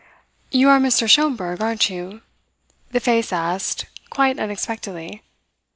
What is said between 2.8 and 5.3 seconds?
the face asked quite unexpectedly.